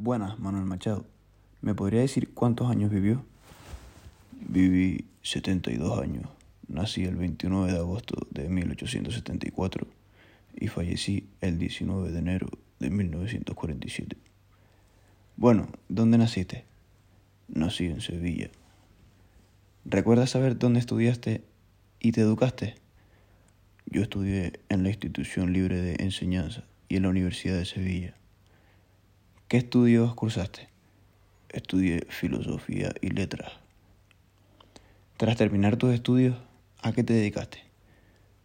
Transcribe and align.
Buenas, 0.00 0.38
Manuel 0.38 0.64
Machado. 0.64 1.04
¿Me 1.60 1.74
podría 1.74 2.02
decir 2.02 2.32
cuántos 2.32 2.70
años 2.70 2.88
vivió? 2.88 3.24
Viví 4.30 5.06
72 5.22 5.98
años. 5.98 6.28
Nací 6.68 7.02
el 7.02 7.16
29 7.16 7.72
de 7.72 7.78
agosto 7.78 8.28
de 8.30 8.48
1874 8.48 9.88
y 10.54 10.68
fallecí 10.68 11.26
el 11.40 11.58
19 11.58 12.12
de 12.12 12.18
enero 12.20 12.48
de 12.78 12.90
1947. 12.90 14.16
Bueno, 15.36 15.68
¿dónde 15.88 16.16
naciste? 16.16 16.64
Nací 17.48 17.86
en 17.86 18.00
Sevilla. 18.00 18.50
¿Recuerdas 19.84 20.30
saber 20.30 20.60
dónde 20.60 20.78
estudiaste 20.78 21.42
y 21.98 22.12
te 22.12 22.20
educaste? 22.20 22.76
Yo 23.86 24.02
estudié 24.02 24.60
en 24.68 24.84
la 24.84 24.90
Institución 24.90 25.52
Libre 25.52 25.82
de 25.82 25.96
Enseñanza 25.98 26.62
y 26.88 26.98
en 26.98 27.02
la 27.02 27.08
Universidad 27.08 27.56
de 27.58 27.64
Sevilla. 27.64 28.17
¿Qué 29.48 29.56
estudios 29.56 30.14
cursaste? 30.14 30.68
Estudié 31.48 32.04
filosofía 32.10 32.92
y 33.00 33.08
letras. 33.08 33.50
Tras 35.16 35.38
terminar 35.38 35.78
tus 35.78 35.94
estudios, 35.94 36.36
¿a 36.82 36.92
qué 36.92 37.02
te 37.02 37.14
dedicaste? 37.14 37.64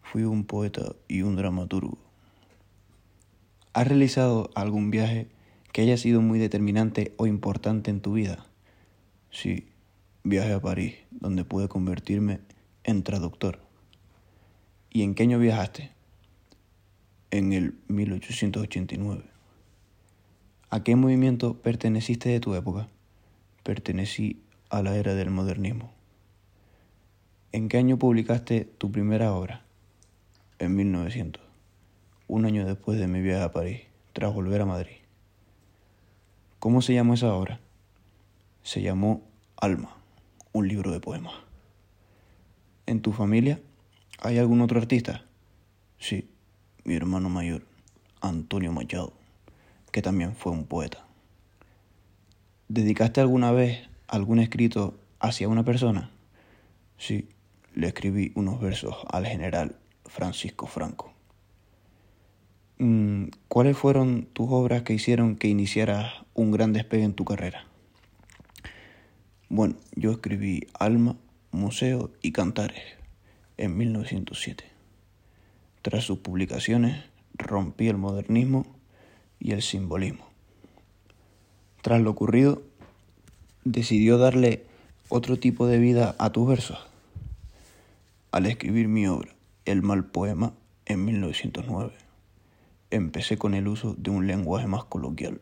Fui 0.00 0.22
un 0.22 0.46
poeta 0.46 0.94
y 1.06 1.20
un 1.20 1.36
dramaturgo. 1.36 1.98
¿Has 3.74 3.86
realizado 3.86 4.48
algún 4.54 4.90
viaje 4.90 5.28
que 5.70 5.82
haya 5.82 5.98
sido 5.98 6.22
muy 6.22 6.38
determinante 6.38 7.12
o 7.18 7.26
importante 7.26 7.90
en 7.90 8.00
tu 8.00 8.14
vida? 8.14 8.46
Sí, 9.30 9.68
viaje 10.24 10.54
a 10.54 10.60
París, 10.62 10.94
donde 11.10 11.44
pude 11.44 11.68
convertirme 11.68 12.40
en 12.84 13.02
traductor. 13.02 13.60
¿Y 14.88 15.02
en 15.02 15.14
qué 15.14 15.24
año 15.24 15.38
viajaste? 15.38 15.90
En 17.30 17.52
el 17.52 17.74
1889. 17.88 19.35
¿A 20.76 20.84
qué 20.84 20.94
movimiento 20.94 21.54
perteneciste 21.54 22.28
de 22.28 22.38
tu 22.38 22.54
época? 22.54 22.86
Pertenecí 23.62 24.42
a 24.68 24.82
la 24.82 24.94
era 24.94 25.14
del 25.14 25.30
modernismo. 25.30 25.90
¿En 27.50 27.70
qué 27.70 27.78
año 27.78 27.98
publicaste 27.98 28.66
tu 28.76 28.92
primera 28.92 29.32
obra? 29.32 29.64
En 30.58 30.76
1900, 30.76 31.42
un 32.28 32.44
año 32.44 32.66
después 32.66 32.98
de 32.98 33.06
mi 33.06 33.22
viaje 33.22 33.42
a 33.42 33.52
París, 33.52 33.80
tras 34.12 34.34
volver 34.34 34.60
a 34.60 34.66
Madrid. 34.66 34.96
¿Cómo 36.58 36.82
se 36.82 36.92
llamó 36.92 37.14
esa 37.14 37.32
obra? 37.32 37.58
Se 38.62 38.82
llamó 38.82 39.22
Alma, 39.56 39.96
un 40.52 40.68
libro 40.68 40.92
de 40.92 41.00
poemas. 41.00 41.36
¿En 42.84 43.00
tu 43.00 43.14
familia 43.14 43.62
hay 44.18 44.36
algún 44.36 44.60
otro 44.60 44.78
artista? 44.78 45.24
Sí, 45.98 46.28
mi 46.84 46.96
hermano 46.96 47.30
mayor, 47.30 47.62
Antonio 48.20 48.72
Machado 48.72 49.14
que 49.96 50.02
también 50.02 50.36
fue 50.36 50.52
un 50.52 50.66
poeta. 50.66 51.06
¿Dedicaste 52.68 53.22
alguna 53.22 53.50
vez 53.50 53.88
algún 54.08 54.40
escrito 54.40 54.94
hacia 55.20 55.48
una 55.48 55.64
persona? 55.64 56.10
Sí, 56.98 57.30
le 57.74 57.86
escribí 57.86 58.30
unos 58.34 58.60
versos 58.60 58.94
al 59.08 59.24
general 59.24 59.76
Francisco 60.04 60.66
Franco. 60.66 61.14
Mm, 62.76 63.28
¿Cuáles 63.48 63.78
fueron 63.78 64.28
tus 64.34 64.48
obras 64.50 64.82
que 64.82 64.92
hicieron 64.92 65.34
que 65.34 65.48
iniciaras 65.48 66.12
un 66.34 66.50
gran 66.50 66.74
despegue 66.74 67.04
en 67.04 67.14
tu 67.14 67.24
carrera? 67.24 67.64
Bueno, 69.48 69.76
yo 69.94 70.10
escribí 70.10 70.66
Alma, 70.78 71.16
Museo 71.52 72.10
y 72.20 72.32
Cantares 72.32 72.84
en 73.56 73.78
1907. 73.78 74.62
Tras 75.80 76.04
sus 76.04 76.18
publicaciones, 76.18 77.02
rompí 77.38 77.88
el 77.88 77.96
modernismo 77.96 78.75
y 79.38 79.52
el 79.52 79.62
simbolismo. 79.62 80.26
Tras 81.82 82.00
lo 82.00 82.10
ocurrido, 82.10 82.62
decidió 83.64 84.18
darle 84.18 84.64
otro 85.08 85.38
tipo 85.38 85.66
de 85.66 85.78
vida 85.78 86.16
a 86.18 86.30
tus 86.30 86.48
versos. 86.48 86.78
Al 88.32 88.46
escribir 88.46 88.88
mi 88.88 89.06
obra, 89.06 89.34
El 89.64 89.82
mal 89.82 90.04
poema, 90.04 90.52
en 90.84 91.04
1909, 91.04 91.92
empecé 92.90 93.36
con 93.36 93.54
el 93.54 93.68
uso 93.68 93.94
de 93.98 94.10
un 94.10 94.26
lenguaje 94.26 94.66
más 94.66 94.84
coloquial. 94.84 95.40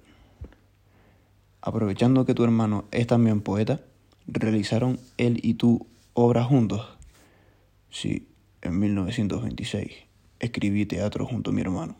Aprovechando 1.60 2.25
que 2.25 2.34
tu 2.34 2.44
hermano 2.44 2.84
es 2.91 3.06
también 3.06 3.41
poeta, 3.41 3.81
¿realizaron 4.27 4.99
él 5.16 5.41
y 5.43 5.54
tú 5.54 5.87
obras 6.12 6.47
juntos? 6.47 6.87
Sí, 7.91 8.28
en 8.62 8.78
1926 8.78 9.93
escribí 10.41 10.87
teatro 10.87 11.27
junto 11.27 11.50
a 11.50 11.54
mi 11.54 11.60
hermano. 11.60 11.97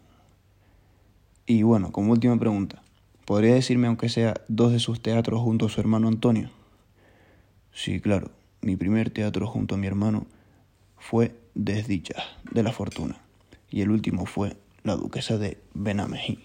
Y 1.47 1.63
bueno, 1.63 1.93
como 1.93 2.13
última 2.13 2.39
pregunta, 2.39 2.83
¿podría 3.27 3.55
decirme 3.55 3.87
aunque 3.87 4.09
sea 4.09 4.35
dos 4.49 4.73
de 4.73 4.79
sus 4.79 5.01
teatros 5.03 5.43
junto 5.43 5.67
a 5.67 5.69
su 5.69 5.81
hermano 5.81 6.09
Antonio? 6.09 6.51
Sí, 7.73 8.01
claro. 8.01 8.31
Mi 8.63 8.77
primer 8.77 9.11
teatro 9.11 9.47
junto 9.47 9.75
a 9.75 9.79
mi 9.79 9.87
hermano 9.87 10.27
fue 10.97 11.35
Desdichas 11.55 12.25
de 12.51 12.63
la 12.63 12.73
Fortuna 12.73 13.17
y 13.71 13.83
el 13.83 13.91
último 13.91 14.25
fue 14.25 14.57
La 14.85 14.97
Duquesa 14.97 15.37
de 15.37 15.59
Benamejí. 15.75 16.39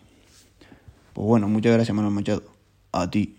Pues 1.14 1.28
bueno, 1.28 1.48
muchas 1.48 1.74
gracias 1.74 1.96
Manuel 1.96 2.14
Machado. 2.14 2.44
A 2.92 3.09
ti. 3.09 3.39